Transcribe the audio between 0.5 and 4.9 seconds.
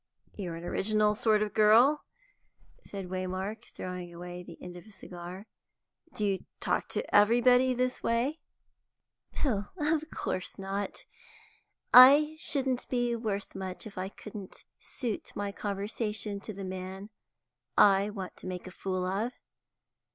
an original sort of girl," said Waymark, throwing away the end of